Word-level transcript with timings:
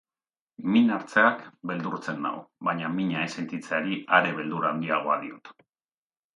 Min 0.75 0.87
hartzeak 0.95 1.43
beldurtzen 1.73 2.17
nau, 2.25 2.33
baina 2.69 2.91
mina 2.97 3.23
ez 3.27 3.29
sentitzeari 3.43 4.01
are 4.21 4.35
beldur 4.41 4.69
handiagoa 4.75 5.23
diot. 5.27 5.57